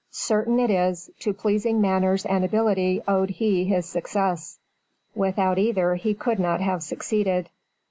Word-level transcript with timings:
Certain 0.09 0.59
it 0.59 0.71
is, 0.71 1.11
to 1.19 1.31
pleasing 1.31 1.79
manners 1.79 2.25
and 2.25 2.43
ability 2.43 3.03
owed 3.07 3.29
he 3.29 3.65
his 3.65 3.85
success; 3.85 4.57
without 5.13 5.59
either 5.59 5.93
he 5.93 6.15
could 6.15 6.39
not 6.39 6.59
have 6.59 6.81
succeeded. 6.81 7.49